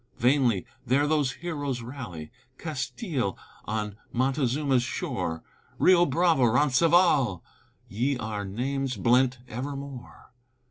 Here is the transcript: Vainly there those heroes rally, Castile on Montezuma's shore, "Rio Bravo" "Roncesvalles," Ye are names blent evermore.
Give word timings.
Vainly 0.17 0.65
there 0.83 1.05
those 1.05 1.31
heroes 1.33 1.83
rally, 1.83 2.31
Castile 2.57 3.37
on 3.65 3.97
Montezuma's 4.11 4.81
shore, 4.81 5.43
"Rio 5.77 6.07
Bravo" 6.07 6.45
"Roncesvalles," 6.45 7.41
Ye 7.87 8.17
are 8.17 8.43
names 8.43 8.97
blent 8.97 9.37
evermore. 9.47 10.33